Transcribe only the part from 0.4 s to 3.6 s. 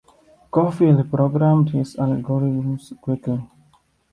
Corfield programmed his algorithms quickly.